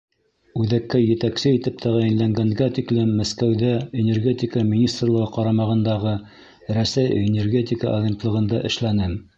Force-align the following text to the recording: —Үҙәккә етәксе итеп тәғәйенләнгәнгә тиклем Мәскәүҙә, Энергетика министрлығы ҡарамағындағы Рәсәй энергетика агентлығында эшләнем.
—Үҙәккә 0.61 1.01
етәксе 1.01 1.51
итеп 1.57 1.75
тәғәйенләнгәнгә 1.83 2.69
тиклем 2.79 3.13
Мәскәүҙә, 3.19 3.75
Энергетика 4.05 4.65
министрлығы 4.73 5.29
ҡарамағындағы 5.37 6.19
Рәсәй 6.79 7.25
энергетика 7.29 7.95
агентлығында 8.01 8.67
эшләнем. 8.73 9.19